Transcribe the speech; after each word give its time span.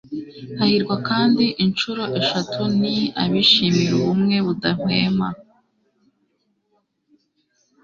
hahirwa 0.59 0.95
kandi 1.09 1.45
inshuro 1.63 2.03
eshatu 2.19 2.61
ni 2.79 2.95
abishimira 3.21 3.91
ubumwe 3.97 4.35
budahwema 4.45 5.27